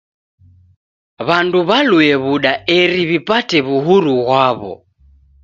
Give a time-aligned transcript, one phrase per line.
[1.27, 4.73] W'andu w'alue w'uda eri w'ipate w'uhuru ghwaw'o.